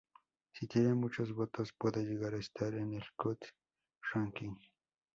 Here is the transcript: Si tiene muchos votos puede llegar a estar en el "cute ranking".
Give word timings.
Si 0.55 0.65
tiene 0.65 0.95
muchos 0.95 1.31
votos 1.31 1.73
puede 1.77 2.03
llegar 2.03 2.33
a 2.33 2.39
estar 2.39 2.73
en 2.73 2.93
el 2.95 3.03
"cute 3.15 3.49
ranking". 4.15 4.55